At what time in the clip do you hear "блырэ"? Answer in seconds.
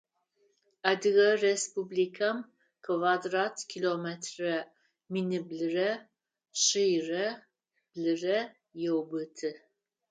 7.91-8.37